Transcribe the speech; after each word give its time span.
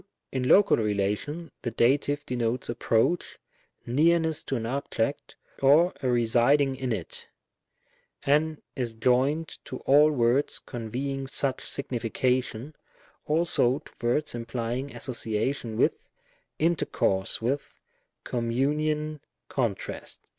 In 0.31 0.47
Local 0.49 0.77
relation, 0.77 1.51
the 1.61 1.69
Dative 1.69 2.25
denotes 2.25 2.69
approach, 2.69 3.37
nearness 3.85 4.41
to 4.45 4.55
an 4.55 4.65
object, 4.65 5.35
or 5.61 5.93
a 6.01 6.07
residing 6.09 6.75
in 6.75 6.91
it— 6.91 7.27
and 8.33 8.59
is 8.75 8.95
joined 8.95 9.59
to 9.65 9.77
all 9.81 10.09
words 10.09 10.57
conveying 10.57 11.27
such 11.27 11.61
signification, 11.69 12.75
also 13.27 13.77
to 13.77 13.93
words 14.03 14.33
implying 14.33 14.95
association 14.95 15.77
with, 15.77 15.93
intercourse 16.57 17.39
with, 17.39 17.75
communion, 18.23 19.19
contrast. 19.49 20.21